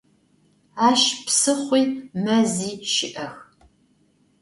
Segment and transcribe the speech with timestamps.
[0.87, 1.83] Aş psıxhui
[2.23, 3.35] mezi şı'ex.